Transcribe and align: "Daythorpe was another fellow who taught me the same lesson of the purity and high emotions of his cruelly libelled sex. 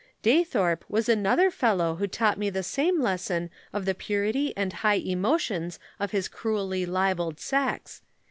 "Daythorpe 0.23 0.83
was 0.89 1.07
another 1.07 1.51
fellow 1.51 1.97
who 1.97 2.07
taught 2.07 2.39
me 2.39 2.49
the 2.49 2.63
same 2.63 2.99
lesson 2.99 3.51
of 3.71 3.85
the 3.85 3.93
purity 3.93 4.51
and 4.57 4.73
high 4.73 4.95
emotions 4.97 5.77
of 5.99 6.09
his 6.09 6.27
cruelly 6.27 6.87
libelled 6.87 7.39
sex. 7.39 8.01